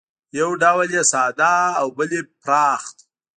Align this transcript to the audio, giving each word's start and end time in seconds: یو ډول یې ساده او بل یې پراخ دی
یو 0.39 0.49
ډول 0.63 0.89
یې 0.95 1.03
ساده 1.11 1.55
او 1.79 1.87
بل 1.97 2.09
یې 2.17 2.21
پراخ 2.41 2.83
دی 2.95 3.03